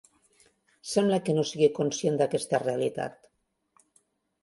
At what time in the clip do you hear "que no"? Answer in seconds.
1.27-1.45